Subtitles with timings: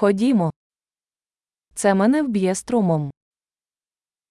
[0.00, 0.51] Ходімо.
[1.73, 3.11] Це мене вб'є струмом.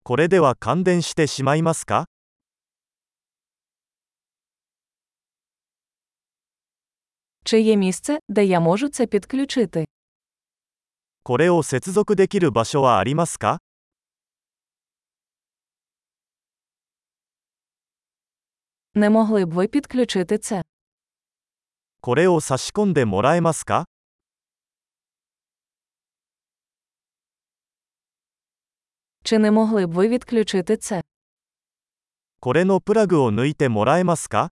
[0.03, 2.07] これでは感電してしまいますか
[7.45, 9.87] Чи є місце, де я можу це підключити?
[11.23, 13.59] これを接続できる場所はありますか
[18.95, 20.63] Не могли б ви підключити це?
[22.01, 23.85] これを差し込んでもらえますか
[29.24, 31.04] Чи не могли б ви відключити це?
[32.40, 34.52] これのプラグを抜いてもらえますか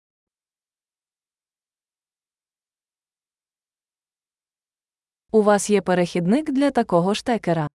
[5.32, 7.68] У вас є перехідник для такого штекера.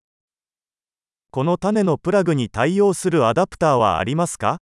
[1.31, 4.59] この種のプラグに対応するアダプターはありますか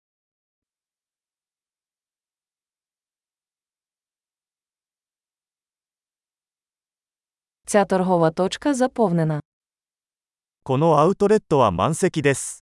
[7.66, 9.41] Ця торгова точка заповнена.
[10.69, 12.62] このアウトレットは満席です。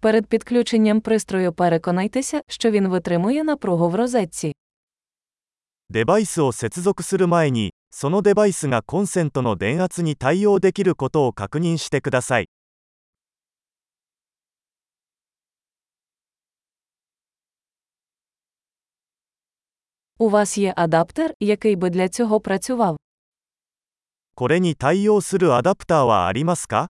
[0.00, 4.52] Перед підключенням пристрою переконайтеся, що він витримує напругу в розетці.
[5.90, 12.46] デバイスを接続する前に、そのデバイスがコンセントの電圧に対応できることを確認してください。
[20.18, 22.96] У вас є адаптер, який би для цього працював.
[24.34, 26.88] これに対応するアダプターはありますか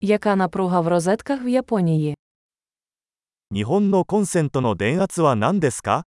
[0.00, 2.14] Яка напруга в розетках в Японії?
[3.52, 6.04] 日本のコンセントの電圧は何ですか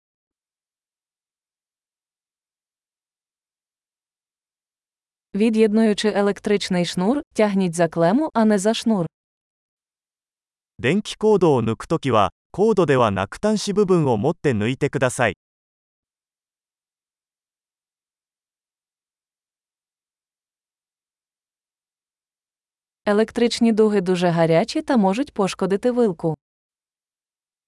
[5.36, 9.06] Від'єднуючи електричний шнур, тягніть за клему, а не за шнур.
[10.81, 15.37] 電気コードを抜くときはコードではなく端子部分を持って抜いてください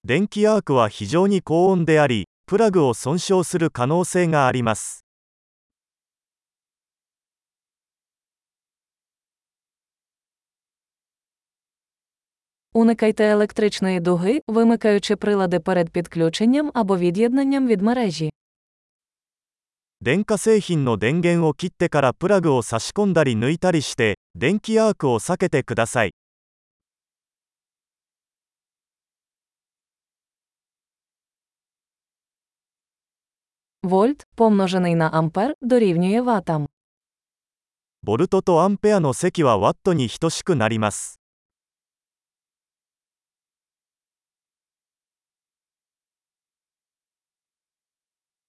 [0.03, 5.06] 電気アークは非常に高温であり、プラグを損傷する可能性があります。
[12.76, 18.32] Уникайте електричної дуги, вимикаючи прилади перед підключенням або від'єднанням від мережі.
[20.02, 26.14] 電化製品の電源を切ってからプラグを差し込んだり抜いたりして、電気アークを避けてください。
[33.84, 36.68] Вольт, помножений на ампер, дорівнює ватам.
[38.02, 41.15] ボルトとアンペアの積はワットに等しくなります。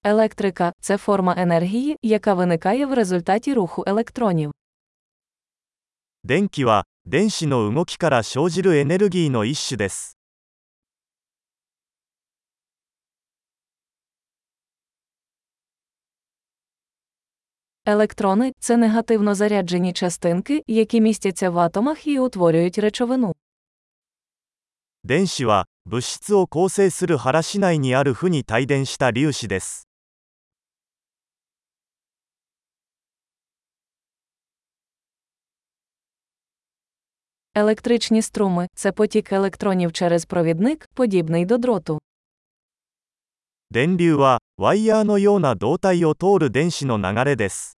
[0.04, 4.52] Електрика це форма енергії, яка виникає в результаті руху електронів.
[6.26, 10.18] 電気は、電子の動きから生じるエネルギーの一種です。
[17.86, 23.36] Електрони це негативно заряджені частинки, які містяться в атомах і утворюють речовину.
[25.06, 29.87] 電子は、物質を構成する原子内にある負に帯電した粒子です。
[37.56, 42.00] Електричні струми це потік електронів через провідник, подібний до дроту.
[43.72, 47.78] 電流は、ワイヤーのような導体を通る電子の流れです。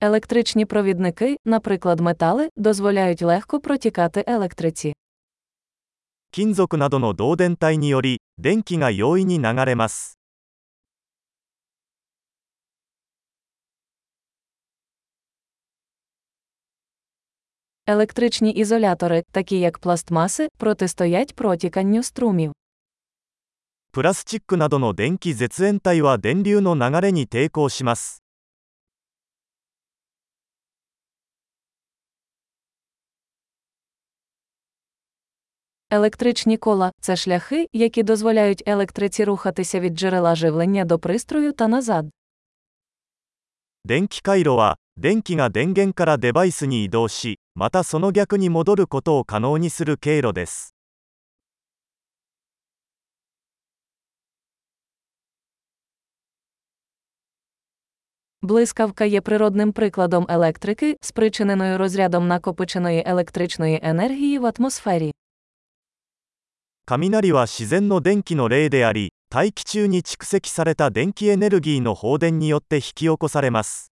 [0.00, 4.94] Електричні провідники, наприклад, метали, дозволяють легко протікати електриці.
[6.30, 10.18] 金属などの導電体により、電気が容易に流れます。
[17.86, 22.52] Електричні ізолятори, такі як пластмаси, протистоять протіканню струмів.
[23.90, 28.22] プラスチックなどの電気絶縁体は電流の流れに抵抗します。
[35.90, 42.06] Електричні кола це шляхи, які дозволяють електриці рухатися від джерела живлення до пристрою та назад.
[43.88, 50.74] 電気回路は、電気が電源からデバイスに移動し、 またその逆に戻ることを可能にする経路です。
[58.42, 65.12] Блискавка є природним прикладом електрики, спричиненою розрядом накопиченої електричної енергії в атмосфері.
[66.86, 73.91] 雷は自然の電気の例であり大気中に蓄積された電気エネルギーの放電によって引き起こされます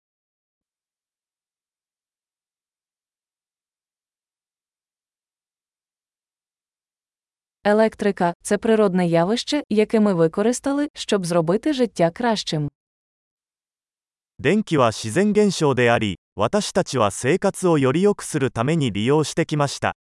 [7.67, 12.69] Електрика це природне явище, яке ми використали, щоб зробити життя кращим.
[14.39, 19.95] 電気は自然現象であり私たちは生活をより良くするために利用してきました